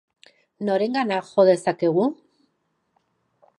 Norengana 0.69 1.19
jo 1.27 1.45
dezakegu? 1.51 2.07